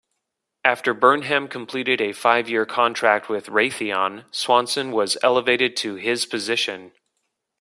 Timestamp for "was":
4.91-5.15